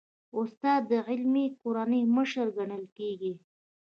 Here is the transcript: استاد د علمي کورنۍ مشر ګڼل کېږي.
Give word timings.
استاد 0.39 0.81
د 0.91 0.93
علمي 1.07 1.45
کورنۍ 1.61 2.03
مشر 2.15 2.45
ګڼل 2.57 2.83
کېږي. 2.97 3.33